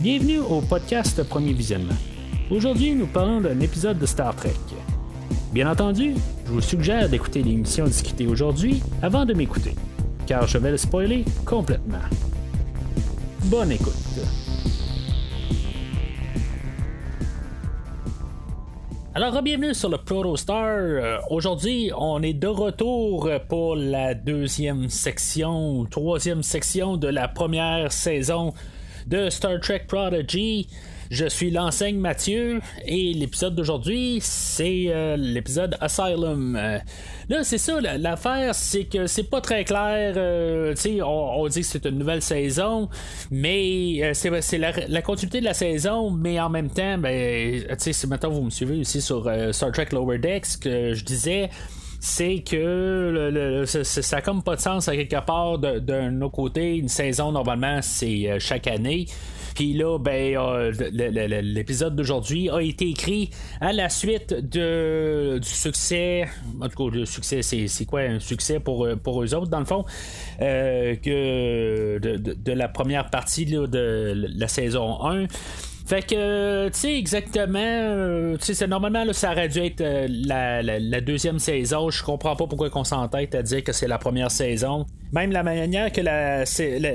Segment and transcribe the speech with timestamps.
[0.00, 1.96] Bienvenue au podcast Premier Visionnement.
[2.52, 4.54] Aujourd'hui, nous parlons d'un épisode de Star Trek.
[5.52, 6.14] Bien entendu,
[6.46, 9.74] je vous suggère d'écouter l'émission discutée aujourd'hui avant de m'écouter,
[10.24, 11.98] car je vais le spoiler complètement.
[13.46, 13.92] Bonne écoute.
[19.16, 20.76] Alors, bienvenue sur le Protostar.
[20.78, 27.90] Euh, Aujourd'hui, on est de retour pour la deuxième section, troisième section de la première
[27.90, 28.54] saison
[29.08, 30.68] de Star Trek Prodigy.
[31.10, 36.54] Je suis l'enseigne Mathieu et l'épisode d'aujourd'hui, c'est euh, l'épisode Asylum.
[36.54, 36.78] Euh,
[37.30, 40.12] là, c'est ça, la- l'affaire, c'est que c'est pas très clair.
[40.18, 41.04] euh, on,
[41.38, 42.90] on dit que c'est une nouvelle saison,
[43.30, 48.30] mais euh, c'est, la, continuité de la saison, mais en même temps, ben, si maintenant
[48.30, 51.48] vous me suivez aussi sur Star Trek Lower Decks, que je disais
[52.00, 55.58] c'est que le- le- ça, ça- ça a comme pas de sens à quelque part
[55.58, 56.76] de- d'un autre côté.
[56.76, 59.06] Une saison, normalement, c'est euh, chaque année.
[59.54, 60.70] Puis là, ben, euh,
[61.42, 66.28] l'épisode d'aujourd'hui a été écrit à la suite de, du succès.
[66.60, 68.02] En tout cas, le succès, c'est, c'est quoi?
[68.02, 69.84] Un succès pour, euh, pour eux autres, dans le fond?
[70.40, 75.26] Euh, que de, de- de la première partie là, de la saison 1.
[75.88, 80.06] Fait que, tu sais, exactement, euh, tu sais, normalement, là, ça aurait dû être euh,
[80.10, 81.88] la, la- deuxième saison.
[81.88, 84.84] Je comprends pas pourquoi on s'entête à dire que c'est la première saison.
[85.12, 86.02] Même la manière que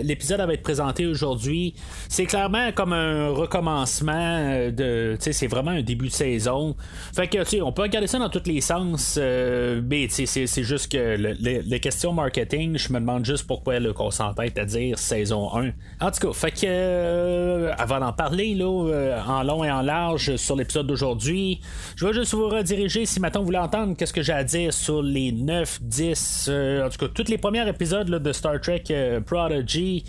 [0.03, 1.73] l'épisode va être présenté aujourd'hui,
[2.07, 6.75] c'est clairement comme un recommencement euh, de, tu sais, c'est vraiment un début de saison.
[7.15, 10.27] Fait que, tu sais, on peut regarder ça dans tous les sens, euh, mais, tu
[10.27, 13.91] sais, c'est- juste que le- le- les questions marketing, je me demande juste pourquoi là,
[13.93, 15.71] qu'on s'entête à dire saison 1.
[15.99, 20.35] En tout cas, fait que, avant d'en parler, là, euh, en long et en large
[20.35, 21.61] sur l'épisode d'aujourd'hui,
[21.95, 24.73] je vais juste vous rediriger si maintenant vous voulez entendre qu'est-ce que j'ai à dire
[24.73, 28.83] sur les 9, 10, euh, en tout cas, tous les premiers épisodes de Star Trek
[28.91, 30.03] euh, Prodigy,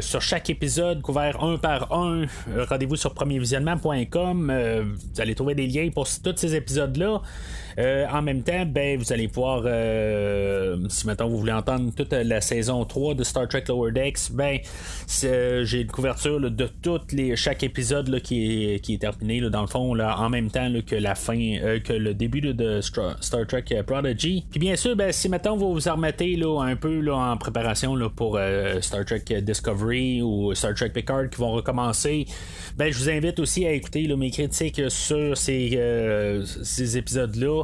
[0.00, 2.26] sur chaque épisode, couvert un par un.
[2.68, 4.52] Rendez-vous sur premiervisionnement.com.
[4.82, 7.22] vous allez trouver des liens pour tous ces épisodes-là.
[7.78, 12.12] Euh, en même temps, ben, vous allez pouvoir, euh, si maintenant vous voulez entendre toute
[12.12, 14.58] la saison 3 de Star Trek Lower Decks, ben,
[15.24, 19.98] euh, j'ai une couverture de toutes les, chaque épisode qui, est, terminé, dans le fond,
[19.98, 24.44] en même temps que la fin, que le début de Star Trek Prodigy.
[24.50, 28.38] Puis bien sûr, ben, si maintenant vous vous remettez un peu en préparation pour
[28.80, 32.26] Star Trek Discovery ou Star Trek Picard qui vont recommencer,
[32.76, 35.78] ben, je vous invite aussi à écouter mes critiques sur ces,
[36.62, 37.63] ces épisodes-là.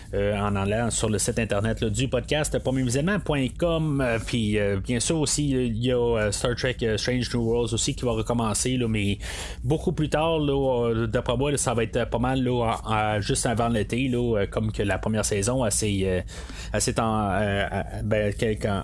[0.13, 5.19] euh, en allant sur le site internet du podcast premiervisionnement.com euh, puis euh, bien sûr
[5.19, 9.17] aussi il y a Star Trek Strange New Worlds aussi qui va recommencer là, mais
[9.63, 10.39] beaucoup plus tard
[11.07, 14.11] d'après moi ça va être pas mal là, juste avant l'été
[14.49, 15.63] comme que la première saison
[16.99, 18.33] en- euh, euh, ben,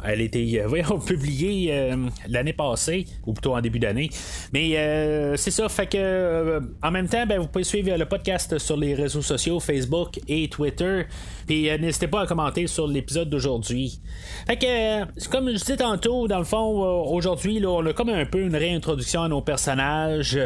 [0.03, 0.21] elle
[0.67, 1.93] voyons, publiée
[2.27, 4.09] l'année passée ou plutôt en début d'année.
[4.53, 8.77] Mais c'est ça fait que en même temps ben, vous pouvez suivre le podcast sur
[8.77, 11.03] les réseaux sociaux Facebook et Twitter
[11.47, 13.99] puis euh, n'hésitez pas à commenter sur l'épisode d'aujourd'hui.
[14.45, 14.65] Fait que,
[15.01, 18.25] euh, c'est comme je disais tantôt, dans le fond, euh, aujourd'hui, on a comme un
[18.25, 20.37] peu une réintroduction à nos personnages.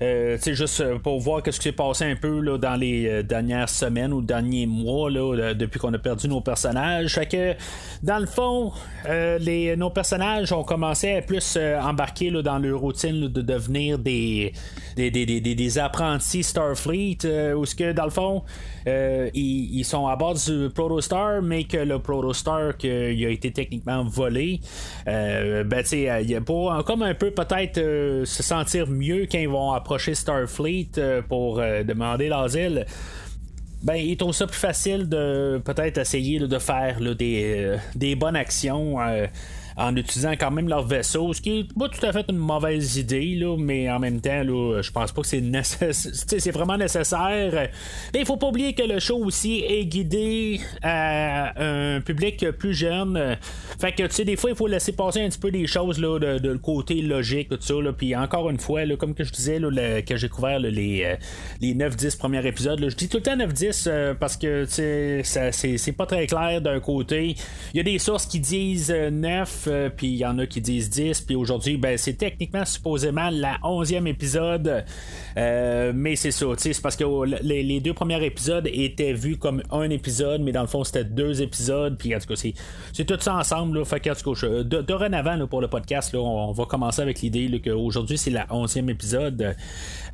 [0.00, 4.12] Sais, juste pour voir qu'est-ce qui s'est passé un peu là, dans les dernières semaines
[4.12, 7.14] ou derniers mois, là, depuis qu'on a perdu nos personnages.
[7.14, 7.54] Fait que,
[8.02, 8.72] dans le fond,
[9.08, 14.52] les, nos personnages ont commencé à plus embarquer là, dans leur routine de devenir des,
[14.96, 17.18] des, des, des, des- apprentis Starfleet,
[17.56, 18.42] où ce que, dans le fond,
[18.86, 24.04] ils, ils sont à bord du Protostar, mais que le Protostar qu'il a été techniquement
[24.04, 24.60] volé,
[25.08, 29.26] euh, ben tu sais, il a pour comme un peu peut-être euh, se sentir mieux
[29.30, 32.86] quand ils vont approcher Starfleet euh, pour euh, demander l'asile.
[33.82, 38.36] Ben, ils trouvent ça plus facile de peut-être essayer de faire des, euh, des bonnes
[38.36, 39.26] actions euh,
[39.76, 42.96] en utilisant quand même leur vaisseau, ce qui est pas tout à fait une mauvaise
[42.96, 45.92] idée, là, mais en même temps, là, je pense pas que c'est nécessaire.
[45.92, 47.70] C'est vraiment nécessaire.
[48.12, 52.74] Mais il faut pas oublier que le show aussi est guidé à un public plus
[52.74, 53.36] jeune.
[53.80, 55.98] Fait que, tu sais, des fois, il faut laisser passer un petit peu des choses
[55.98, 57.74] là, de, de côté logique, tout ça.
[57.74, 57.92] Là.
[57.92, 61.04] Puis encore une fois, là, comme que je disais, là, que j'ai couvert là, les,
[61.04, 61.16] euh,
[61.60, 65.24] les 9-10 premiers épisodes, là, je dis tout le temps 9-10 euh, parce que tu
[65.24, 67.36] sais, c'est, pas très clair d'un côté.
[67.72, 69.63] Il y a des sources qui disent euh, 9,
[69.96, 73.58] puis il y en a qui disent 10, puis aujourd'hui, ben, c'est techniquement supposément la
[73.62, 74.84] 11e épisode.
[75.36, 77.04] Euh, mais c'est ça, c'est parce que
[77.42, 81.42] les, deux premiers épisodes étaient vus comme un épisode, mais dans le fond, c'était deux
[81.42, 82.36] épisodes, puis en tout cas,
[82.92, 83.84] c'est, tout ça ensemble.
[83.84, 88.18] Fait que, en tout de- dorénavant, pour le podcast, on, va commencer avec l'idée qu'aujourd'hui,
[88.18, 89.56] c'est la 11e épisode.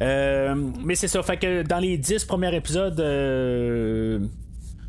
[0.00, 0.54] Euh,
[0.84, 4.20] mais c'est ça, fait que dans les 10 premiers épisodes, euh,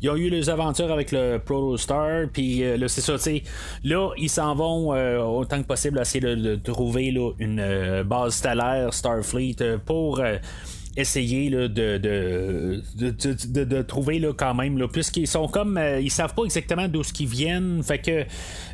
[0.02, 3.42] ils ont eu les aventures avec le Protostar, puis là, c'est ça, tu sais,
[3.84, 4.88] là, ils s'en vont
[5.38, 10.20] autant que possible essayer de, trouver là, une base stellaire Starfleet pour
[10.96, 15.78] essayer de, de, de, de, trouver là, quand même, là, puisqu'ils sont comme.
[15.78, 17.82] Euh, ils savent pas exactement d'où ce qu'ils viennent.
[17.82, 18.24] Fait que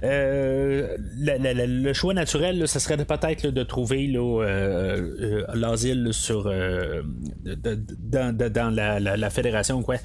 [0.03, 9.31] euh, le choix naturel, ce serait peut-être de trouver euh, l'asile sur dans, dans la,
[9.31, 9.97] fédération quoi.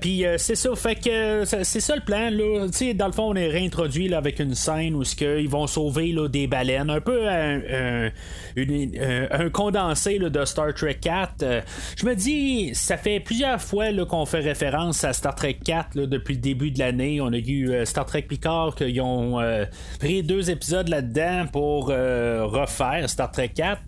[0.00, 2.30] Puis c'est ça, fait que c'est ça le plan.
[2.30, 2.68] Là.
[2.94, 6.90] Dans le fond, on est réintroduit avec une scène où ils vont sauver des baleines.
[6.90, 8.10] Un peu un,
[8.56, 11.00] un condensé de Star Trek
[11.42, 11.60] euh,
[11.96, 16.34] je me dis, ça fait plusieurs fois qu'on fait référence à Star Trek 4 depuis
[16.34, 17.20] le début de l'année.
[17.20, 19.64] On a eu euh, Star Trek Picard qui ont euh,
[19.98, 23.80] pris deux épisodes là-dedans pour refaire Star Trek 4.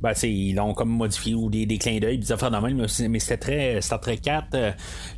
[0.00, 3.18] Ben, ils l'ont comme modifié ou des, des clins d'œil, des affaires de même, mais
[3.18, 4.56] c'était très Star Trek 4.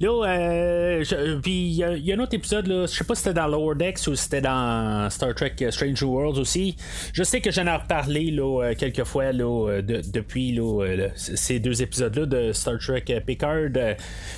[0.01, 1.01] là,
[1.43, 4.07] puis il y, a un autre épisode, je sais pas si c'était dans Lower Decks
[4.07, 6.77] ou si c'était dans Star Trek Strange Worlds aussi.
[7.13, 11.09] Je sais que j'en ai reparlé là, quelques fois là, depuis là,
[11.59, 13.71] deux épisodes-là de Star Trek Picard.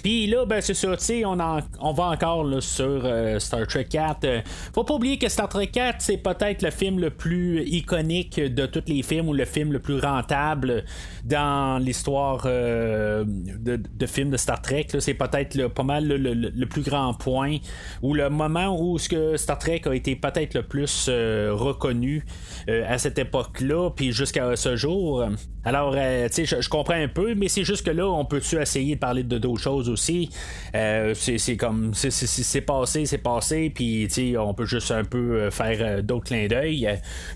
[0.03, 1.39] Puis là, ben, c'est ça, tu sais, on,
[1.81, 4.27] on va encore sur euh, Star Trek 4.
[4.75, 8.67] faut pas oublier que Star Trek 4, c'est peut-être le film le plus iconique de
[8.67, 10.85] tous les films ou le film le plus rentable
[11.25, 14.87] dans l'histoire euh, de, films de Star Trek.
[14.99, 17.59] C'est peut-être pas mal le, plus grand point
[18.03, 22.25] ou le moment où ce que Star Trek a été peut-être le plus euh, reconnu
[22.69, 25.25] à cette époque-là, puis jusqu'à ce jour.
[25.65, 28.95] Alors, tu sais, je comprends un peu, mais c'est juste que là, on peut-tu essayer
[28.95, 30.31] de parler de d'autres choses aussi?
[30.75, 34.09] Euh, c'est comme c'est passé, c'est passé, puis
[34.39, 36.89] on peut juste un peu euh, faire euh, d'autres clins d'œil.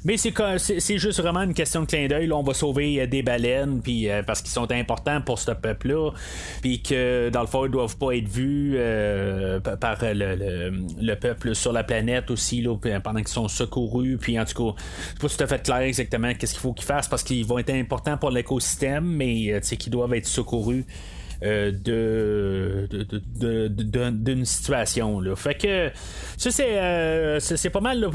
[0.05, 2.31] Mais c'est juste vraiment une question de clin d'œil.
[2.33, 6.11] On va sauver des baleines, puis parce qu'ils sont importants pour ce peuple-là,
[6.62, 8.77] puis que dans le fond, ils doivent pas être vus
[9.81, 14.19] par le, peuple sur la planète aussi, là, pendant qu'ils sont secourus.
[14.21, 16.87] Puis en tout cas, c'est pas tout à fait clair exactement qu'est-ce qu'il faut qu'ils
[16.87, 20.85] fassent parce qu'ils vont être importants pour l'écosystème, mais qui doivent être secourus
[21.43, 22.88] euh, de,
[24.11, 25.21] d'une situation.
[25.21, 25.37] Là.
[25.37, 25.91] Fait que
[26.38, 28.09] ça, c'est, euh, c'est, pas mal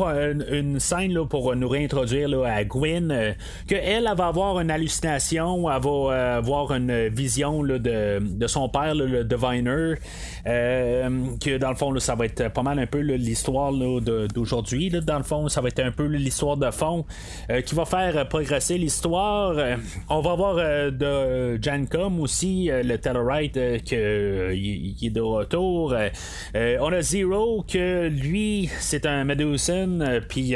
[0.51, 3.33] une, scène là, pour nous réintroduire là, à Gwyn, euh,
[3.67, 7.77] que elle, va avoir une hallucination, elle va avoir une vision de,
[8.19, 9.95] de son père, le Diviner,
[10.43, 14.89] que dans le fond, ça va être pas mal un peu l'histoire d'aujourd'hui.
[14.89, 17.05] Dans le fond, ça va être un peu l'histoire de fond
[17.65, 19.55] qui va faire progresser l'histoire.
[20.09, 25.93] on va avoir de Jancom aussi, le Right euh, qu'il euh, est de retour.
[25.93, 30.55] Euh, on a Zero que lui, c'est un Medusan, puis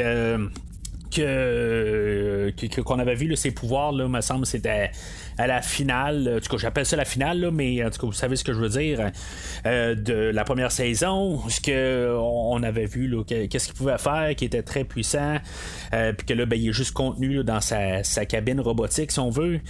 [1.10, 4.90] que qu'on avait vu ses pouvoirs là me semble c'était
[5.38, 8.12] à la finale en tout cas j'appelle ça la finale mais en tout cas vous
[8.12, 9.10] savez ce que je veux dire
[9.64, 14.62] de la première saison ce que on avait vu qu'est-ce qu'il pouvait faire qui était
[14.62, 15.36] très puissant
[15.90, 19.60] puis que là ben, il est juste contenu dans sa, cabine robotique si on veut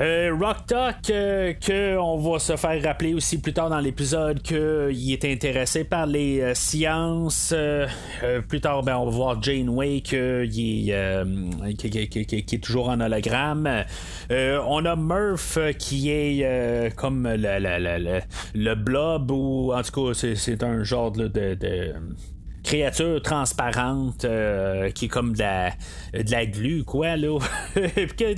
[0.00, 4.42] euh, Rock Talk, euh, que on va se faire rappeler aussi plus tard dans l'épisode
[4.42, 7.54] qu'il est intéressé par les euh, sciences.
[8.48, 10.16] plus tard, ben, on va voir Janeway qui,
[10.90, 13.84] est, est toujours en hologramme.
[14.30, 18.20] on a Murph qui est comme le,
[18.54, 21.28] le, blob ou en tout cas c'est, un genre de
[22.66, 25.70] créature transparente euh, qui est comme de la,
[26.12, 27.38] de la glu, quoi, là.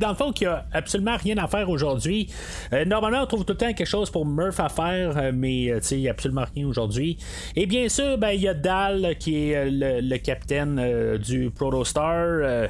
[0.00, 2.28] dans le fond, qui a absolument rien à faire aujourd'hui.
[2.75, 5.73] Euh, normalement, on trouve tout le temps quelque chose pour Murph à faire, euh, mais
[5.90, 7.16] il n'y a absolument rien aujourd'hui.
[7.56, 12.68] Et bien sûr, ben, il y a Dal qui est le, capitaine du Protostar,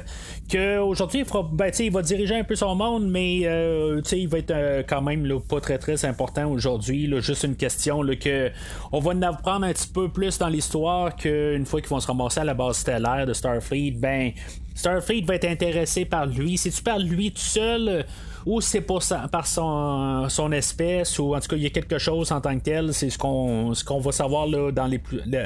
[0.49, 4.85] que aujourd'hui, il, ben, il va diriger un peu son monde, mais il va être
[4.87, 7.11] quand même pas très très important aujourd'hui.
[7.19, 8.49] Juste une question là, que
[8.93, 11.99] on va en apprendre un petit peu plus dans l'histoire que une fois qu'ils vont
[11.99, 14.31] se ramasser à la base stellaire de Starfleet, ben
[14.75, 16.57] Starfleet va être intéressé par lui.
[16.57, 18.05] C'est-tu par lui tout seul
[18.45, 21.97] ou c'est pour par son, son espèce, ou en tout cas, il y a quelque
[21.97, 22.93] chose en tant que tel.
[22.93, 25.01] C'est ce qu'on ce qu'on va savoir là, dans, les,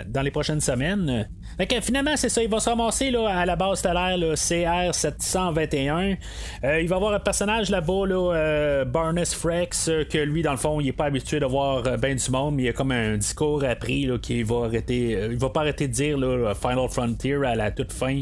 [0.07, 1.27] dans les prochaines semaines?
[1.57, 6.17] Fait que finalement, c'est ça, il va se ramasser là, à la base stellaire CR721.
[6.63, 10.51] Euh, il va avoir un personnage là-bas, là, euh, Barnes Frex, euh, que lui, dans
[10.51, 12.91] le fond, il est pas habitué de voir ben du monde, mais il a comme
[12.91, 15.27] un discours appris là, qui va arrêter.
[15.29, 18.21] il va pas arrêter de dire là, Final Frontier à la toute fin.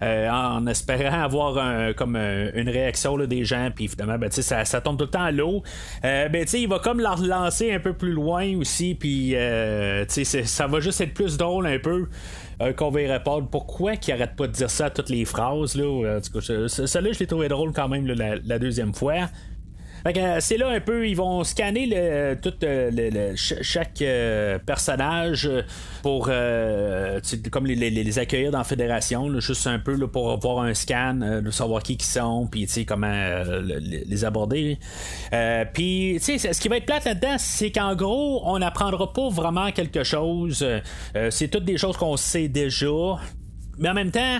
[0.00, 4.80] en espérant avoir un, comme une réaction là, des gens, puis finalement, ben, ça, ça
[4.80, 5.62] tombe tout le temps à l'eau.
[6.02, 9.34] ben, il va comme la relancer un peu plus loin aussi, puis
[10.06, 12.06] ça va juste être plus drôle un peu
[12.60, 13.48] euh, qu'on va y répondre.
[13.48, 15.76] Pourquoi qu'il arrête pas de dire ça à toutes les phrases?
[15.76, 16.16] Là?
[16.16, 19.28] En tout cas, celle-là, je l'ai trouvé drôle quand même la, deuxième fois.
[20.40, 24.02] C'est là un peu, ils vont scanner tout le, chaque
[24.66, 25.50] personnage
[26.02, 26.30] pour
[27.50, 31.82] comme les, accueillir dans la fédération, juste un peu pour avoir un scan, de savoir
[31.82, 33.42] qui qui sont, puis comment
[33.80, 34.78] les aborder.
[35.72, 40.04] puis ce qui va être plate là-dedans, c'est qu'en gros, on n'apprendra pas vraiment quelque
[40.04, 40.64] chose.
[41.30, 42.86] c'est toutes des choses qu'on sait déjà.
[43.78, 44.38] Mais en même temps,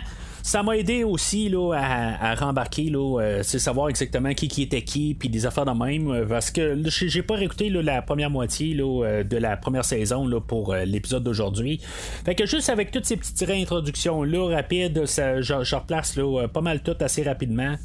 [0.48, 5.14] ça m'a aidé aussi là, à, rembarquer, là, euh, savoir exactement qui, qui était qui,
[5.14, 6.10] puis des affaires de même.
[6.10, 10.26] Euh, parce que j'ai pas réécouté la première moitié là, euh, de la première saison
[10.26, 11.82] là, pour l'épisode d'aujourd'hui.
[12.24, 16.48] Fait que juste avec toutes ces petites réintroductions là rapides, ça, je, je replace là,
[16.48, 17.76] pas mal tout assez rapidement.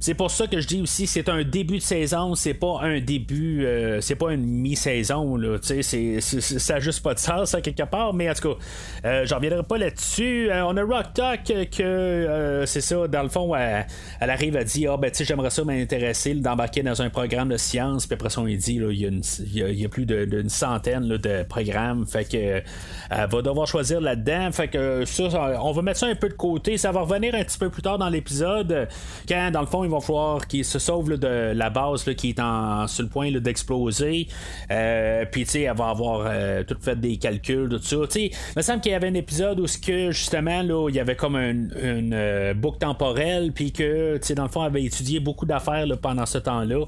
[0.00, 3.00] C'est pour ça que je dis aussi c'est un début de saison, c'est pas un
[3.00, 5.58] début, euh, c'est pas une mi-saison là.
[5.58, 8.14] Tu sais, ça n'a juste pas de sens ça quelque part.
[8.14, 8.58] Mais en tout cas,
[9.04, 10.50] euh, j'en reviendrai pas là-dessus.
[10.50, 13.08] Euh, on a Rock Talk que c'est ça.
[13.08, 13.86] Dans le fond, elle,
[14.20, 17.56] arrive à dire ah ben tu sais j'aimerais ça m'intéresser d'embarquer dans un programme de
[17.56, 18.06] science.
[18.06, 22.06] Puis après ça on lui dit il y, a plus d'une centaine de programmes.
[22.06, 22.62] Fait que elle
[23.10, 24.52] va devoir choisir là-dedans.
[24.52, 26.78] Fait que ça, on va mettre ça un peu de côté.
[26.78, 28.86] Ça va revenir un petit peu plus tard dans l'épisode
[29.28, 32.40] quand dans le fond il va falloir qu'il se sauve de la base qui est
[32.40, 34.28] en, sur le point d'exploser.
[34.70, 37.96] Euh, puis, tu sais, elle va avoir euh, tout fait des calculs, tout ça.
[38.10, 41.00] Tu il me semble qu'il y avait un épisode où, que, justement, là, il y
[41.00, 41.70] avait comme une,
[42.12, 45.86] euh, boucle temporelle, puis que, tu sais, dans le fond, elle avait étudié beaucoup d'affaires
[46.00, 46.84] pendant ce temps-là.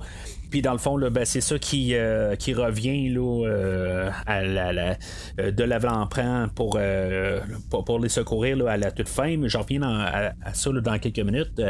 [0.50, 5.64] Puis dans le fond, ben, c'est ça qui, euh, qui revient là, euh, euh, de
[5.64, 6.78] l'avant-plan pour,
[7.70, 9.36] pour, les secourir à la toute fin.
[9.36, 11.62] Mais j'en reviens à, ça dans quelques minutes.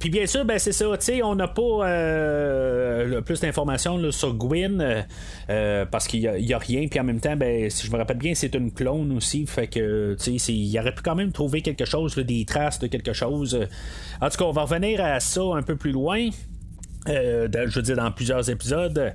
[0.00, 0.86] puis bien sûr, ben, c'est ça.
[1.22, 5.04] On n'a pas plus d'informations sur Gwyn
[5.46, 6.88] parce qu'il n'y a, rien.
[6.88, 9.46] Puis en même temps, ben, si je me rappelle bien, c'est une clone aussi.
[9.46, 10.16] Fait que
[10.48, 13.58] il aurait pu quand même trouver quelque chose, des traces de quelque chose.
[14.20, 16.30] En tout cas, on va revenir à ça un peu plus loin.
[17.08, 19.12] Euh, je veux dire, dans plusieurs épisodes.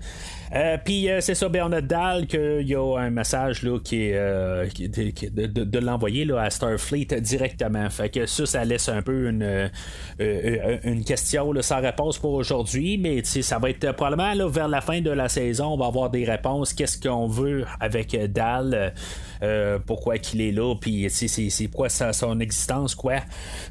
[0.56, 3.80] Euh, puis euh, c'est ça, ben, on a Dal qu'il y a un message là,
[3.84, 7.90] qui euh, de, l'envoyer à Starfleet directement.
[7.90, 9.72] Fait que ça, ça laisse un peu une,
[10.20, 14.82] une question là, sans réponse pour aujourd'hui, mais ça va être probablement là, vers la
[14.82, 16.74] fin de la saison, on va avoir des réponses.
[16.74, 18.94] Qu'est-ce qu'on veut avec Dal?
[19.86, 23.16] pourquoi qu'il est là, puis c'est quoi son existence, quoi?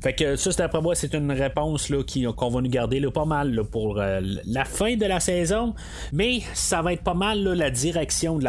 [0.03, 2.03] Fait que ça, d'après moi, c'est une réponse là,
[2.37, 5.75] qu'on va nous garder là, pas mal pour la fin de la saison,
[6.13, 6.41] mais
[6.81, 8.45] va être pas mal la direction de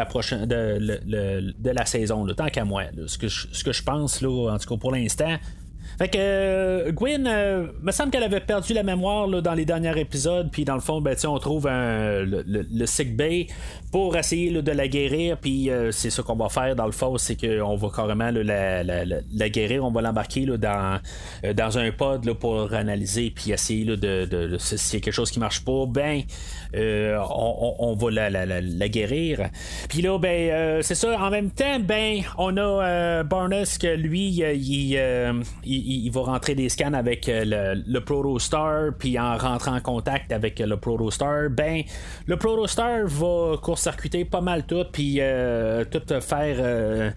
[1.70, 2.84] la saison, tant qu'à moi.
[3.06, 5.36] ce, que je, ce que je pense, là, en tout cas pour l'instant,
[5.98, 9.64] fait que euh, Gwyn, euh, me semble qu'elle avait perdu la mémoire là, dans les
[9.64, 13.46] derniers épisodes, puis dans le fond, ben, on trouve le, sick bay
[13.92, 17.16] pour essayer de la guérir, puis euh, c'est ce qu'on va faire dans le fond,
[17.16, 21.00] c'est qu'on va carrément la, guérir, on va l'embarquer dans,
[21.54, 25.38] dans un pod pour analyser, puis essayer de, de, s'il y a quelque chose qui
[25.38, 26.22] marche pas, ben
[26.74, 29.48] on, va la, guérir.
[29.88, 35.83] Puis là, ben c'est ça, en même temps, ben on a Barnes que lui, il
[35.84, 40.32] il, va rentrer des scans avec euh, le, le Protostar, puis en rentrant en contact
[40.32, 41.82] avec euh, le Protostar, ben
[42.26, 47.12] le Protostar va court-circuiter pas mal tout, puis euh, tout faire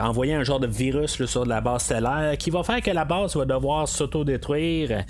[0.00, 3.36] envoyer un genre de virus sur la base stellaire qui va faire que la base
[3.36, 5.04] va devoir s'auto-détruire.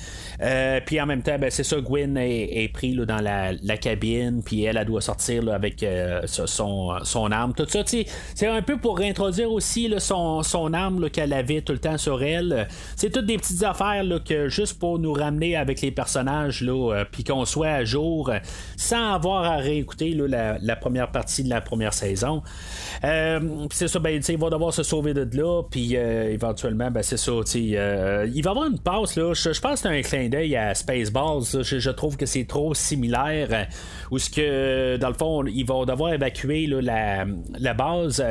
[0.86, 4.76] puis en même temps, ben, c'est ça, Gwyn est, pris dans la, cabine, puis elle,
[4.76, 5.84] elle doit sortir avec
[6.26, 7.52] son, son arme.
[7.54, 11.78] Tout ça, c'est un peu pour réintroduire aussi son, son arme qu'elle avait tout le
[11.78, 15.80] temps sur elle c'est toutes des petites affaires là, que juste pour nous ramener avec
[15.80, 18.38] les personnages, là, euh, puis qu'on soit à jour, euh,
[18.76, 22.42] sans avoir à réécouter la, première partie de la première saison.
[23.04, 27.16] Euh, c'est ça, ben, il va devoir se sauver de là, puis éventuellement, ben, c'est
[27.16, 31.62] ça, il va avoir une passe, je, pense que c'est un clin d'œil à Spaceballs,
[31.62, 33.68] je, trouve que c'est trop similaire,
[34.10, 37.24] où ce que, dans le fond, ils vont devoir évacuer la,
[37.58, 38.24] la, base,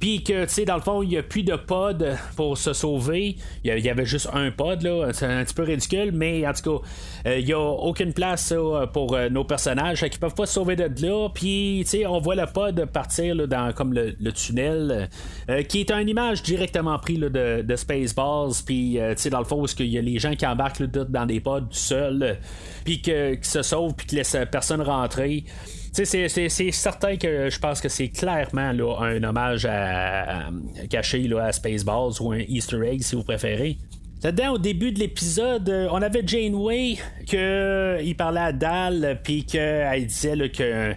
[0.00, 3.78] puis que, dans le fond, il n'y a plus de pod pour se sauver, il
[3.78, 5.12] y, avait juste un pod, là.
[5.12, 6.86] C'est un petit peu ridicule, mais en tout cas,
[7.24, 8.52] il euh, n'y a aucune place
[8.92, 10.00] pour euh, nos personnages.
[10.00, 11.28] Fait qu'ils peuvent pas se sauver de là.
[11.32, 15.08] Puis, tu sais, on voit le pod partir dans comme le, tunnel,
[15.48, 18.52] euh, qui est une image directement prise de, de Spaceballs.
[18.66, 21.40] Puis, tu sais, dans le fond, il y a les gens qui embarquent dans des
[21.40, 22.38] pods seuls,
[22.84, 25.44] puis qui se sauvent, puis qui laissent personne rentrer.
[25.94, 30.50] C'est, certain que je pense que c'est clairement là, un hommage à,
[30.90, 33.76] caché là, à Spaceballs ou un Easter egg si vous préférez.
[34.24, 40.48] Là-dedans, au début de l'épisode, on avait Janeway qu'il parlait à Dal, puis qu'elle disait
[40.48, 40.94] que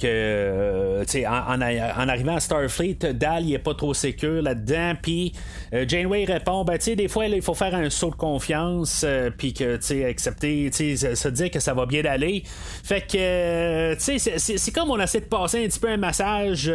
[0.00, 4.94] que euh, en, en, arrivant à Starfleet, Dal il est pas trop sécure là-dedans.
[5.00, 5.34] Puis
[5.74, 9.28] euh, Janeway répond ben tu des fois il faut faire un saut de confiance, euh,
[9.28, 12.44] puis que tu accepter, se dire que ça va bien aller.
[12.46, 16.72] Fait que tu sais c'est comme on essaie de passer un petit peu un massage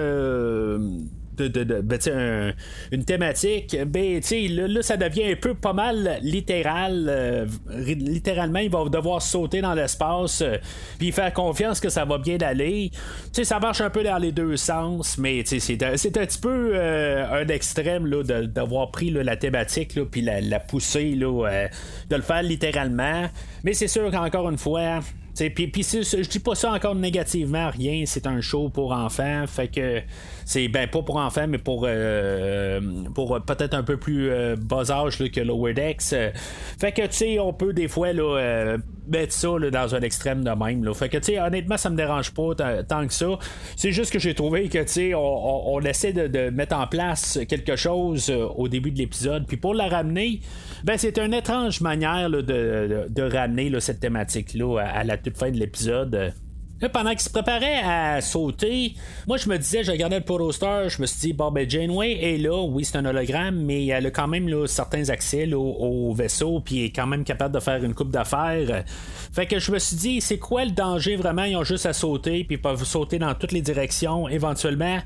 [1.37, 2.53] ben,
[2.91, 7.05] une thématique, ben, là, là, ça devient un peu pas mal littéral.
[7.09, 7.45] Euh,
[7.77, 10.57] littéralement, il va devoir sauter dans l'espace, euh,
[10.97, 12.91] puis faire confiance que ça va bien aller.
[13.31, 17.47] ça marche un peu dans les deux sens, mais c'est un petit peu euh, un
[17.47, 18.09] extrême
[18.47, 23.25] d'avoir pris la thématique, puis la, pousser, de le faire littéralement.
[23.63, 25.01] Mais c'est sûr qu'encore une fois,
[25.35, 30.01] puis je dis pas ça encore négativement, rien, c'est un show pour enfants, fait que
[30.45, 32.79] c'est ben pas pour enfants, mais pour euh,
[33.15, 36.03] pour peut-être un peu plus euh, bas âge que Lower Decks.
[36.03, 40.43] fait que tu sais, on peut des fois là, euh, mettre ça dans un extrême
[40.43, 40.83] de même.
[40.83, 40.93] Là.
[40.93, 42.53] Fait que tu sais, honnêtement, ça me dérange pas
[42.87, 43.39] tant que ça.
[43.75, 47.75] C'est juste que j'ai trouvé que tu sais, on, essaie de, mettre en place quelque
[47.75, 50.41] chose au début de l'épisode, puis pour la ramener,
[50.83, 52.41] ben c'est une étrange manière de,
[53.09, 56.33] de, ramener cette thématique-là à la toute fin de l'épisode
[56.91, 58.93] pendant qu'il se préparait à sauter,
[59.27, 62.11] moi je me disais, je regardais le Protostar, je me suis dit, bon ben Janeway
[62.21, 66.59] est là, oui c'est un hologramme, mais elle a quand même certains accès au, vaisseau,
[66.59, 68.83] puis est quand même capable de faire une coupe d'affaires.
[69.31, 71.43] Fait que je me suis dit, c'est quoi le danger vraiment?
[71.43, 74.99] Ils ont juste à sauter, puis ils peuvent sauter dans toutes les directions éventuellement.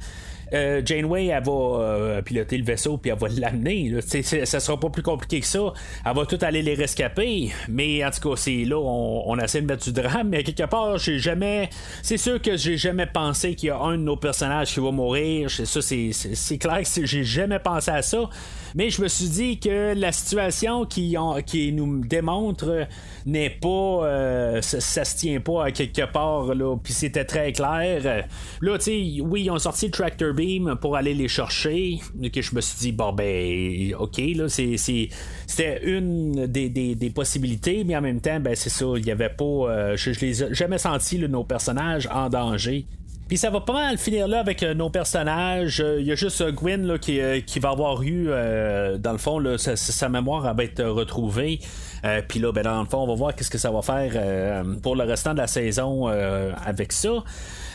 [0.54, 3.94] Euh, Janeway, elle va euh, piloter le vaisseau puis elle va l'amener.
[4.02, 5.74] Ça sera pas plus compliqué que ça.
[6.06, 7.52] Elle va tout aller les rescaper.
[7.68, 10.30] Mais en tout cas, c'est là, on, on, essaie de mettre du drame.
[10.30, 11.70] Mais quelque part, j'ai jamais.
[12.02, 14.92] C'est sûr que j'ai jamais pensé qu'il y a un de nos personnages qui va
[14.92, 15.50] mourir.
[15.50, 18.30] Ça, c'est clair que j'ai jamais pensé à ça.
[18.76, 21.16] Mais je me suis dit que la situation qui,
[21.72, 22.88] nous démontre
[23.26, 23.70] n'est pas.
[23.70, 26.76] Euh, ça, se tient pas à quelque part, là.
[26.82, 28.26] Puis c'était très clair.
[28.62, 32.00] Là, tu sais, oui, ils ont sorti le Tractor Beam pour aller les chercher.
[32.22, 38.22] Je me suis dit, bon, ben, ok, là, c'était une des, possibilités, mais en même
[38.22, 39.44] temps, ben, c'est ça, il y avait pas.
[39.44, 42.86] Euh, je, je les ai jamais senti, nos personnages en danger.
[43.30, 45.82] Puis ça va pas mal finir là avec euh, nos personnages.
[46.00, 49.58] Il y a juste Gwen là, qui, qui, va avoir eu, dans le fond, là,
[49.58, 51.62] sa, mémoire va être retrouvée.
[52.06, 54.12] Euh, puis là, ben, dans le fond, on va voir qu'est-ce que ça va faire
[54.16, 57.24] euh, pour le restant de la saison euh, avec ça.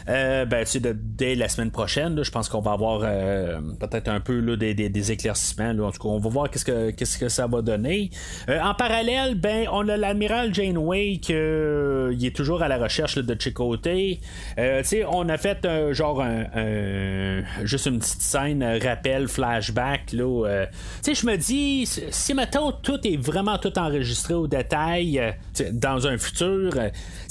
[0.08, 4.20] Euh, ben, tu dès la semaine prochaine, je pense qu'on va avoir euh, peut-être un
[4.20, 5.72] peu là, des, éclaircissements.
[5.72, 5.84] Là.
[5.84, 8.10] En tout cas, on va voir qu'est-ce que, qu'est-ce que ça va donner.
[8.48, 13.40] Euh, en parallèle, ben, on a l'amiral Janeway qui est toujours à la recherche de
[13.40, 14.20] Chicoté.
[14.58, 20.12] on a fait genre un, juste une petite scène rappel, flashback.
[20.12, 20.66] Là,
[21.06, 25.34] je me dis, si maintenant tout est vraiment tout enregistré au détail
[25.72, 26.72] dans un futur,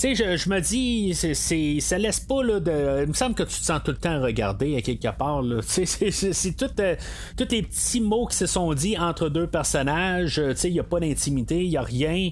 [0.01, 3.91] je, me dis, c'est, ça laisse pas il me semble que tu te sens tout
[3.91, 5.43] le temps à regarder à quelque part.
[5.67, 6.95] C'est euh,
[7.37, 10.39] tous les petits mots qui se sont dit entre deux personnages.
[10.39, 12.29] Euh, il n'y a pas d'intimité, il n'y a rien.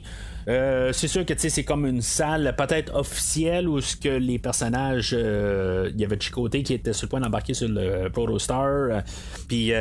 [0.48, 5.12] Euh, c'est sûr que c'est comme une salle peut-être officielle où ce que les personnages
[5.12, 9.04] il y avait Chicoté qui était sur le point d'embarquer sur le Protostar
[9.48, 9.72] puis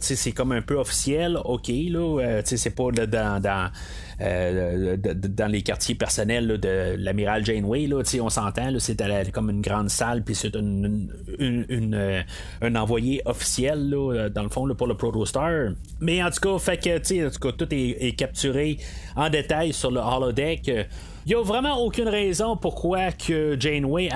[0.00, 3.70] c'est comme un peu officiel ok là c'est pas dans
[4.20, 7.86] euh, dans les quartiers personnels de l'amiral Janeway.
[7.86, 8.96] Là, on s'entend, c'est
[9.32, 12.22] comme une grande salle, puis c'est euh,
[12.60, 15.72] un envoyé officiel, là, dans le fond, pour le Protostar.
[16.00, 18.78] Mais en tout cas, fait que, en tout cas, tout est, capturé
[19.16, 20.70] en détail sur le holodeck.
[21.24, 24.08] Il n'y a vraiment aucune raison pourquoi que Janeway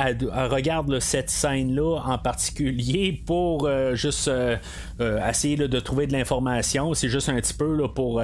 [0.51, 4.57] regarde cette scène-là en particulier pour euh, juste euh,
[5.01, 6.95] euh, essayer de trouver de l'information.
[6.95, 8.21] C'est juste un petit peu pour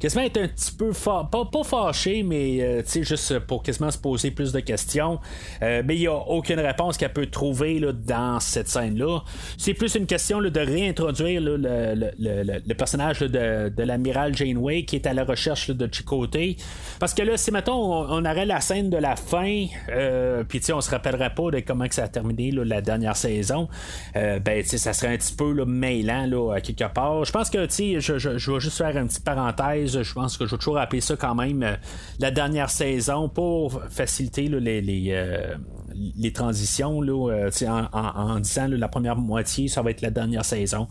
[0.00, 4.50] quasiment être un petit peu pas, pas fâché, mais juste pour quasiment se poser plus
[4.50, 5.18] de questions.
[5.60, 9.20] mais il n'y a aucune réponse qu'elle peut trouver dans cette scène-là.
[9.58, 15.06] C'est plus une question de réintroduire le, le, personnage de, de l'amiral Janeway qui est
[15.06, 16.56] à la recherche de Chicoté.
[16.98, 20.80] Parce que là, si mettons on, aurait la scène de la fin, euh, puis on
[20.80, 23.68] se rappellerait pas de comment que ça a terminé la dernière saison,
[24.16, 27.24] euh, ben ça serait un petit peu là, mêlant là, quelque part.
[27.24, 30.02] Je pense que je, je, je vais juste faire une petite parenthèse.
[30.02, 31.76] Je pense que je vais toujours appeler ça quand même euh,
[32.18, 37.48] la dernière saison pour faciliter les, les, transitions là,
[37.92, 40.88] en, disant la première moitié, ça va être la dernière saison.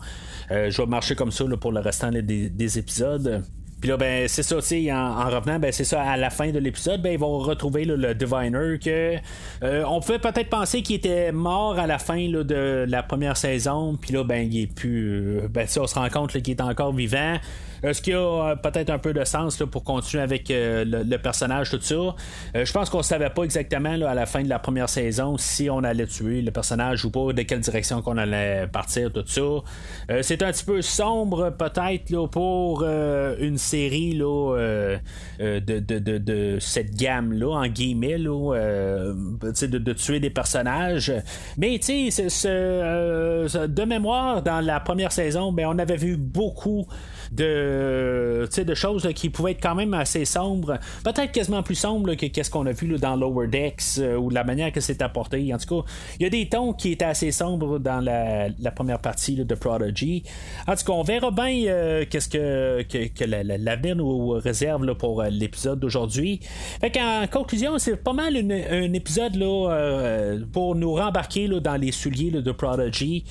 [0.50, 3.44] je vais marcher comme ça pour le restant des épisodes.
[3.86, 6.58] Puis là, ben, c'est ça, tu en, revenant, ben, c'est ça, à la fin de
[6.58, 9.14] l'épisode, ben, ils vont retrouver le Diviner que
[9.62, 13.94] euh, on pouvait peut-être penser qu'il était mort à la fin de la première saison,
[13.94, 15.38] puis là, ben, il est plus.
[15.38, 17.36] Euh, ben, ça, on se rend compte qu'il est encore vivant.
[17.82, 22.14] Ce qui a peut-être un peu de sens pour continuer avec le, personnage, tout ça.
[22.54, 25.82] je pense qu'on savait pas exactement à la fin de la première saison si on
[25.82, 30.22] allait tuer le personnage ou pas, de quelle direction qu'on allait partir, tout ça.
[30.22, 34.96] c'est un petit peu sombre peut-être pour une série là,
[35.38, 41.12] de, de, de, cette gamme-là, en guillemets, là, de, de, tuer des personnages.
[41.56, 46.86] Mais tu sais, de mémoire, dans la première saison, ben, on avait vu beaucoup
[47.32, 52.26] de, de choses qui pouvaient être quand même assez sombres, peut-être quasiment plus sombres que
[52.26, 55.52] qu'est-ce qu'on a vu dans Lower Decks euh, ou la manière que c'est apporté.
[55.52, 58.98] En tout cas, il y a des tons qui étaient assez sombres dans la, première
[58.98, 60.22] partie de Prodigy.
[60.66, 62.84] En tout cas, on verra bien euh, qu'est-ce que,
[63.56, 66.40] l'avenir nous réserve pour euh, l'épisode d'aujourd'hui.
[66.82, 72.52] en conclusion, c'est pas mal un épisode là, pour nous rembarquer dans les souliers de
[72.52, 73.24] Prodigy.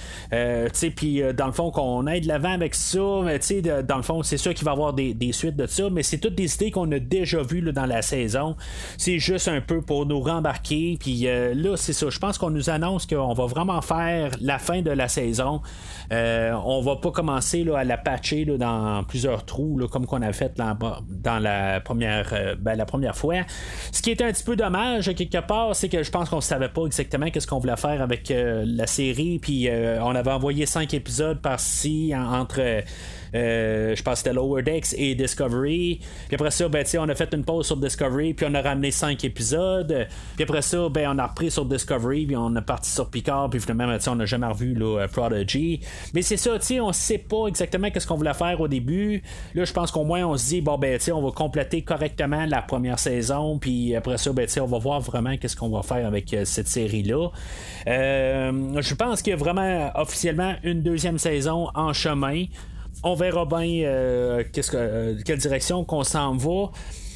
[0.95, 3.39] Puis dans le fond, qu'on aide l'avant avec ça, mais
[3.85, 6.17] dans le fond, c'est sûr qu'il va y avoir des, suites de ça, mais c'est
[6.17, 8.55] toutes des idées qu'on a déjà vues dans la saison.
[8.97, 10.97] C'est juste un peu pour nous rembarquer.
[10.99, 12.09] Puis euh, là, c'est ça.
[12.09, 15.61] Je pense qu'on nous annonce qu'on va vraiment faire la fin de la saison.
[16.11, 20.57] Euh, on va pas commencer à la patcher dans plusieurs trous, comme qu'on a fait
[20.57, 23.35] dans, la, première, euh, ben, la première fois.
[23.91, 26.69] Ce qui est un petit peu dommage, quelque part, c'est que je pense qu'on savait
[26.69, 29.39] pas exactement qu'est-ce qu'on voulait faire avec la série.
[29.39, 29.69] Puis
[30.01, 32.81] on avait envoyé cinq épisodes par-ci entre euh,
[33.35, 35.99] je pense que c'était Lower Decks et Discovery.
[36.27, 38.91] Puis après ça, ben, on a fait une pause sur Discovery, puis on a ramené
[38.91, 40.07] 5 épisodes.
[40.35, 43.49] Puis après ça, ben, on a repris sur Discovery, puis on a parti sur Picard,
[43.49, 45.81] puis finalement, ben, on n'a jamais revu là, euh, Prodigy.
[46.13, 49.21] Mais c'est ça, on sait pas exactement qu'est-ce qu'on voulait faire au début.
[49.53, 52.61] Là, je pense qu'au moins, on se dit, bon, ben, on va compléter correctement la
[52.61, 56.33] première saison, puis après ça, ben, on va voir vraiment qu'est-ce qu'on va faire avec
[56.33, 57.29] euh, cette série-là.
[57.85, 62.45] je pense qu'il y a vraiment officiellement une deuxième saison en chemin
[63.03, 66.71] on verra bien euh, qu'est-ce que, euh, quelle direction qu'on s'en va.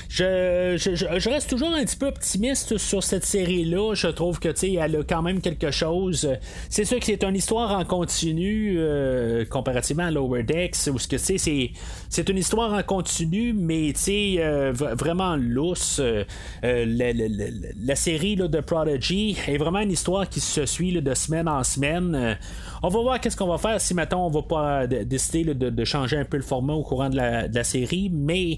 [0.10, 3.94] Je, reste toujours un petit peu optimiste sur cette série-là.
[3.94, 6.28] Je trouve que elle a quand même quelque chose.
[6.68, 11.20] C'est sûr que c'est une histoire en continu euh, comparativement à Lower Decks, ce que
[11.20, 16.02] c'est, c'est une histoire en continu, mais euh, vraiment lousse.
[16.02, 16.26] Euh,
[16.64, 22.38] la, série de Prodigy est vraiment une histoire qui se suit de semaine en semaine.
[22.82, 26.18] on va voir qu'est-ce qu'on va faire si maintenant on va pas décider de, changer
[26.18, 28.58] un peu le format au courant de la, de la série, mais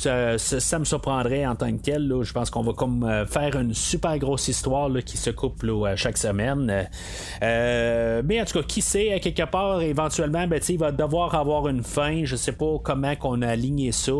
[0.00, 2.12] ça, me surprendrait en tant que tel.
[2.22, 5.64] Je pense qu'on va comme euh, faire une super grosse histoire qui se coupe
[5.96, 6.88] chaque semaine.
[7.42, 11.34] Euh, mais en tout cas, qui sait, à quelque part, éventuellement, ben, il va devoir
[11.34, 12.24] avoir une fin.
[12.24, 14.12] Je sais pas comment qu'on a aligné ça.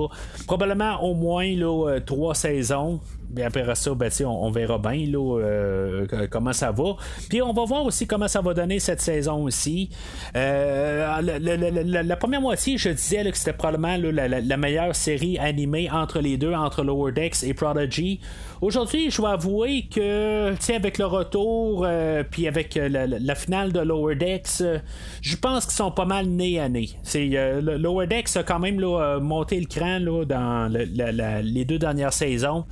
[0.46, 3.00] Probablement au moins euh, trois saisons.
[3.44, 6.96] Après ça, ben, on, verra bien là, comment ça va.
[7.28, 9.90] Puis on va voir aussi comment ça va donner cette saison aussi.
[10.34, 16.52] la, première moitié, je disais que c'était probablement la, meilleure série animée entre les deux,
[16.52, 18.20] entre Lower Decks et Prodigy.
[18.60, 23.80] Aujourd'hui, je dois avouer que, avec le retour, euh, puis avec euh, la, finale de
[23.80, 24.78] Lower Decks, euh,
[25.22, 26.90] je pense qu'ils sont pas mal nez à nez.
[27.02, 27.30] C'est,
[27.62, 28.78] Lower Decks a quand même
[29.20, 32.66] monté le cran dans les deux dernières saisons.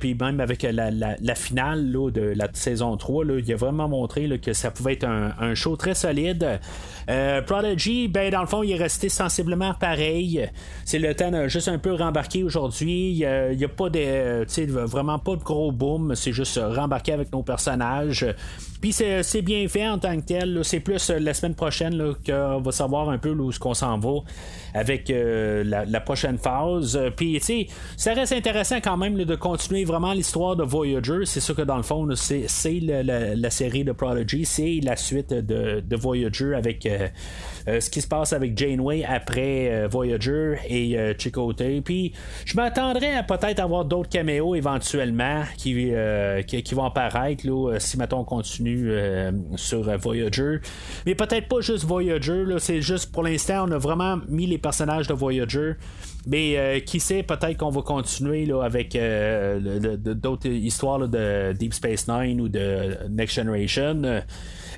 [0.00, 4.70] Puis même avec la, finale de la saison 3, il a vraiment montré que ça
[4.70, 6.60] pouvait être un, show très solide.
[7.46, 10.48] Prodigy, ben, dans le fond, il est resté sensiblement pareil.
[10.84, 13.12] C'est le temps juste un peu rembarquer aujourd'hui.
[13.12, 14.44] Il n'y a, pas de
[14.84, 18.26] vraiment pas de gros boom, c'est juste rembarquer avec nos personnages.
[18.80, 20.60] Puis c'est bien fait en tant que tel.
[20.62, 23.98] C'est plus euh, la semaine prochaine qu'on va savoir un peu où ce qu'on s'en
[23.98, 24.20] va
[24.74, 26.98] avec euh, la, prochaine phase.
[27.16, 27.66] Puis tu sais,
[27.96, 31.24] ça reste intéressant quand même de continuer vraiment l'histoire de Voyager.
[31.24, 32.46] C'est ça que dans le fond, c'est
[32.80, 38.32] la, série de Prodigy, c'est la suite de, Voyager avec euh, ce qui se passe
[38.32, 41.62] avec Janeway après Voyager et Chicote.
[41.84, 42.12] Puis
[42.44, 45.90] je m'attendrais à peut-être avoir d'autres caméos éventuellement qui,
[46.74, 47.44] vont apparaître
[47.78, 50.58] si maintenant on continue euh, sur euh, Voyager.
[51.06, 55.06] Mais peut-être pas juste Voyager, c'est juste pour l'instant, on a vraiment mis les personnages
[55.06, 55.74] de Voyager.
[56.26, 62.08] Mais euh, qui sait, peut-être qu'on va continuer là, avec d'autres histoires de Deep Space
[62.08, 64.02] Nine ou de Next Generation.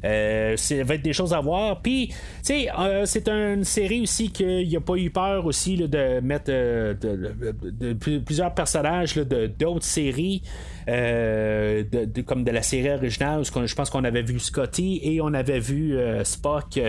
[0.04, 1.80] Euh, ça va être des choses à voir.
[1.80, 2.68] Puis, tu sais,
[3.06, 6.52] c'est une série aussi qu'il a pas eu peur aussi de mettre
[8.24, 9.16] plusieurs personnages
[9.58, 10.42] d'autres séries.
[10.88, 11.85] Euh,
[12.27, 15.96] comme de la série originale, je pense qu'on avait vu Scotty et on avait vu
[15.96, 16.81] euh, Spock.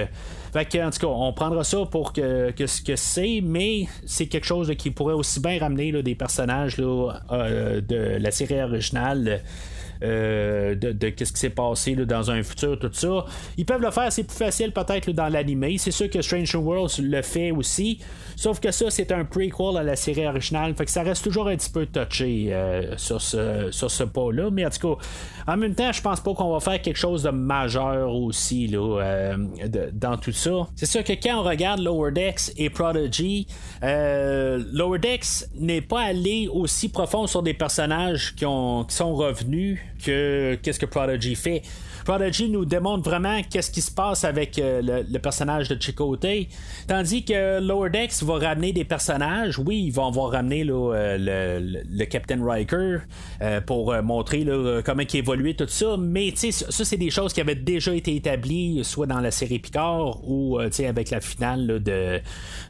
[0.54, 4.28] Fait que, en tout cas, on prendra ça pour que, ce que c'est, mais c'est
[4.28, 9.42] quelque chose qui pourrait aussi bien ramener des personnages de la série originale.
[10.02, 13.26] De, de qu'est-ce qui s'est passé dans un futur, tout ça.
[13.58, 15.78] Ils peuvent le faire, c'est plus facile peut-être dans l'animé.
[15.78, 18.00] C'est sûr que Strange Worlds le fait aussi.
[18.36, 20.74] Sauf que ça, c'est un prequel à la série originale.
[20.76, 24.50] Fait que ça reste toujours un petit peu touché euh, sur ce, sur ce pas-là.
[24.52, 25.04] Mais en tout cas,
[25.54, 29.02] en même temps, je pense pas qu'on va faire quelque chose de majeur aussi là,
[29.02, 29.38] euh,
[29.94, 30.68] dans tout ça.
[30.76, 33.48] C'est sûr que quand on regarde Lower Decks et Prodigy,
[33.84, 39.16] euh, Lower Decks n'est pas allé aussi profond sur des personnages qui, ont, qui sont
[39.16, 41.62] revenus que qu'est-ce que Prodigy fait.
[42.06, 46.26] Prodigy nous démontre vraiment qu'est-ce qui se passe avec euh, le, personnage de Chicote.
[46.88, 49.60] Tandis que Lower Decks va ramener des personnages.
[49.60, 52.98] Oui, ils vont avoir ramené euh, le, Captain Riker
[53.42, 54.46] euh, pour montrer
[54.84, 55.98] comment il évoluait tout ça.
[56.00, 60.20] Mais ça, c'est des choses qui avaient déjà été établies, soit dans la série Picard
[60.28, 62.22] ou avec la finale de,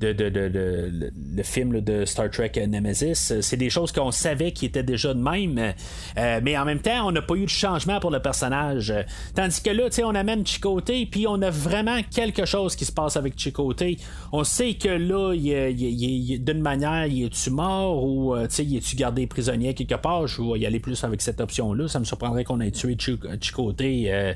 [0.02, 3.34] le film de Star Trek Nemesis.
[3.42, 5.74] C'est des choses qu'on savait qui étaient déjà de même.
[6.18, 8.94] mais en même temps, on pas eu de changement pour le personnage.
[9.36, 13.18] Tandis que là, on amène Chicoté, puis on a vraiment quelque chose qui se passe
[13.18, 13.98] avec Chicoté.
[14.32, 19.74] On sait que là, d'une manière, il est-tu mort ou euh, il est-tu gardé prisonnier
[19.74, 20.28] quelque part?
[20.28, 21.88] Je vais y aller plus avec cette option-là.
[21.88, 22.98] Ça me surprendrait qu'on ait tué
[23.42, 24.34] Chicoté euh,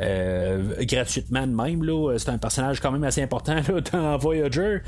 [0.00, 1.82] euh, gratuitement de même.
[1.84, 2.16] Là.
[2.18, 3.56] C'est un personnage quand même assez important
[3.92, 4.78] dans Voyager.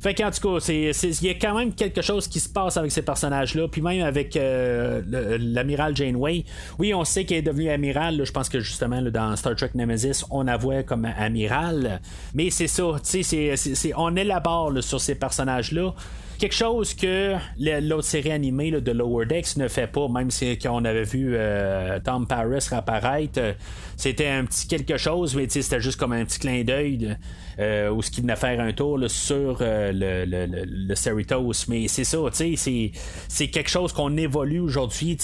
[0.00, 2.92] Fait qu'en tout cas, il y a quand même quelque chose qui se passe avec
[2.92, 3.68] ces personnages-là.
[3.68, 6.44] Puis même avec l'amiral Janeway.
[6.78, 8.24] Oui, on sait qu'elle est devenue amiral.
[8.24, 12.00] Je pense que justement, dans Star Trek Nemesis, on la voit comme amiral.
[12.34, 15.94] Mais c'est ça, tu sais, on élabore sur ces personnages-là
[16.42, 20.84] quelque chose que l'autre série animée de Lower Decks ne fait pas, même si on
[20.84, 23.52] avait vu euh, Tom Paris apparaître, euh,
[23.96, 27.16] c'était un petit quelque chose, mais c'était juste comme un petit clin d'œil
[27.60, 29.92] euh, où ce qu'il venait faire un tour sur le,
[30.24, 31.66] le, le, Cerritos.
[31.68, 35.16] Mais c'est ça, c'est quelque chose qu'on évolue aujourd'hui.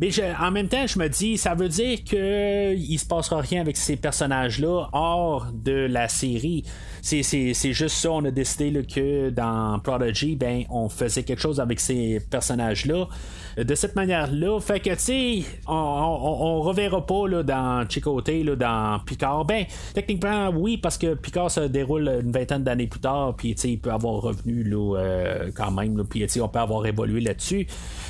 [0.00, 3.76] Mais en même temps, je me dis, ça veut dire qu'il se passera rien avec
[3.76, 6.62] ces personnages-là hors de la série.
[7.02, 11.80] C'est juste ça, on a décidé que dans Prodigy, ben, on faisait quelque chose avec
[11.80, 13.08] ces personnages-là
[13.64, 14.60] de cette manière-là.
[14.60, 19.44] Fait que, tu sais, on, on, reverra pas là, dans Chicoté, dans Picard.
[19.44, 23.62] Ben, techniquement, oui, parce que Picard se déroule une vingtaine d'années plus tard, puis, tu
[23.62, 26.86] sais, il peut avoir revenu, là, euh, quand même, puis, tu sais, on peut avoir
[26.86, 27.66] évolué là-dessus.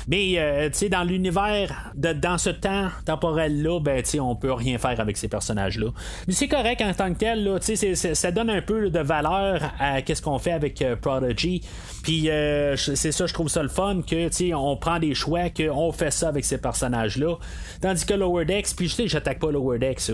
[0.07, 4.53] Mais, euh, tu sais, dans l'univers, dans ce temps temporel-là, ben, tu sais, on peut
[4.53, 5.87] rien faire avec ces personnages-là.
[6.27, 9.71] Mais c'est correct en tant que tel, tu sais, ça donne un peu de valeur
[9.79, 11.61] à qu'est-ce qu'on fait avec euh, Prodigy.
[12.03, 12.29] Puis,
[12.75, 15.91] c'est ça, je trouve ça le fun, que, tu sais, on prend des choix qu'on
[15.91, 17.37] fait ça avec ces personnages-là.
[17.81, 20.11] Tandis que Lower Decks, puis je sais que j'attaque pas Lower Decks,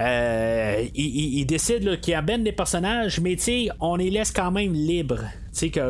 [0.00, 3.36] euh, il, décide qu'il amène des personnages, mais
[3.80, 5.24] on les laisse quand même libres.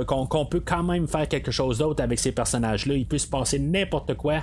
[0.07, 2.95] Qu'on, peut quand même faire quelque chose d'autre avec ces personnages-là.
[2.95, 4.43] Il peut se passer n'importe quoi.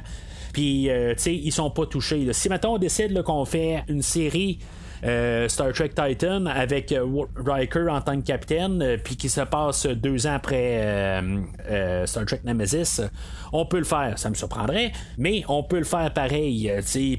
[0.52, 2.34] Puis, euh, ils sont pas touchés.
[2.34, 4.60] Si maintenant on décide qu'on fait une série
[5.04, 9.42] euh, Star Trek Titan avec euh, Riker en tant que capitaine, euh, puis qui se
[9.42, 11.22] passe deux ans après
[12.06, 13.02] Star Trek Nemesis,
[13.52, 14.18] on peut le faire.
[14.18, 16.72] Ça me surprendrait, mais on peut le faire pareil.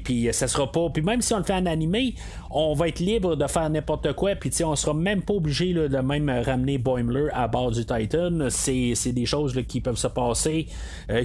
[0.03, 0.89] Puis ça sera pas.
[0.89, 2.15] Puis même si on le fait en animé,
[2.51, 4.35] on va être libre de faire n'importe quoi.
[4.35, 8.47] Puis on sera même pas obligé de même ramener Boimler à bord du Titan.
[8.49, 10.67] C'est, des choses qui peuvent se passer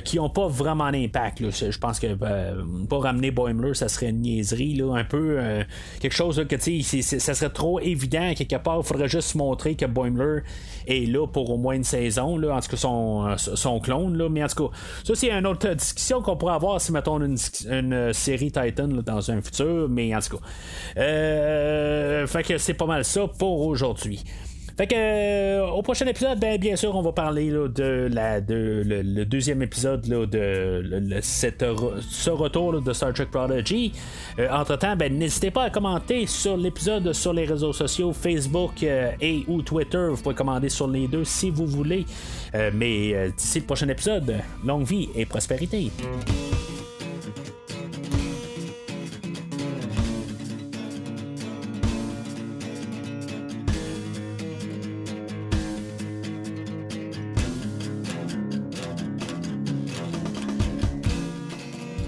[0.04, 1.50] qui n'ont pas vraiment d'impact.
[1.50, 4.82] Je pense que pas ramener Boimler, ça serait une niaiserie.
[4.94, 5.38] Un peu
[6.00, 8.78] quelque chose que ça serait trop évident quelque part.
[8.78, 10.40] Il faudrait juste montrer que Boimler
[10.86, 14.16] est là pour au moins une saison, là, en tout cas son, son clone.
[14.16, 14.28] Là.
[14.28, 17.36] Mais en tout cas, ça c'est une autre discussion qu'on pourrait avoir si mettons une,
[17.70, 19.88] une série Titan dans un futur.
[19.88, 20.44] Mais en tout cas,
[20.98, 24.24] euh, fait que c'est pas mal ça pour aujourd'hui.
[24.78, 28.84] Fait que euh, au prochain épisode, ben, bien sûr, on va parler de la de,
[28.86, 33.92] le, deuxième épisode de le, ce retour de Star Trek Prodigy.
[34.38, 38.84] Euh, entre temps, ben, n'hésitez pas à commenter sur l'épisode sur les réseaux sociaux Facebook
[38.84, 40.06] euh, et ou Twitter.
[40.10, 42.06] Vous pouvez commander sur les deux si vous voulez.
[42.72, 45.90] mais d'ici le prochain épisode, longue vie et prospérité.